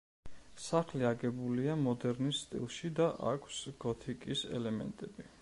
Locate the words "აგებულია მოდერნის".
1.09-2.39